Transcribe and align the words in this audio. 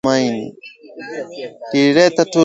Lilileta 1.71 2.23
tu 2.25 2.31
tumaini 2.31 2.39